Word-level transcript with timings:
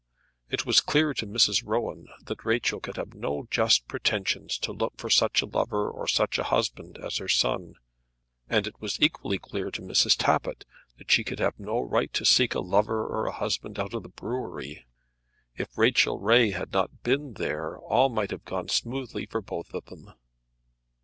It 0.49 0.65
was 0.65 0.81
clear 0.81 1.13
to 1.13 1.27
Mrs. 1.27 1.61
Rowan 1.63 2.07
that 2.23 2.43
Rachel 2.43 2.79
could 2.79 2.97
have 2.97 3.13
no 3.13 3.47
just 3.51 3.87
pretensions 3.87 4.57
to 4.57 4.71
look 4.71 4.97
for 4.97 5.11
such 5.11 5.43
a 5.43 5.45
lover 5.45 5.91
or 5.91 6.07
such 6.07 6.39
a 6.39 6.45
husband 6.45 6.97
as 6.97 7.17
her 7.17 7.27
son; 7.27 7.75
and 8.49 8.65
it 8.65 8.81
was 8.81 8.99
equally 8.99 9.37
clear 9.37 9.69
to 9.69 9.83
Mrs. 9.83 10.17
Tappitt 10.17 10.65
that 10.97 11.11
she 11.11 11.23
could 11.23 11.37
have 11.37 11.53
had 11.55 11.63
no 11.67 11.79
right 11.81 12.11
to 12.13 12.25
seek 12.25 12.55
a 12.55 12.61
lover 12.61 13.05
or 13.05 13.27
a 13.27 13.31
husband 13.31 13.77
out 13.77 13.93
of 13.93 14.01
the 14.01 14.09
brewery. 14.09 14.87
If 15.55 15.77
Rachel 15.77 16.17
Ray 16.17 16.49
had 16.49 16.73
not 16.73 17.03
been 17.03 17.33
there 17.33 17.77
all 17.77 18.09
might 18.09 18.31
have 18.31 18.43
gone 18.43 18.69
smoothly 18.69 19.27
for 19.27 19.43
both 19.43 19.71
of 19.71 19.85
them. 19.85 20.13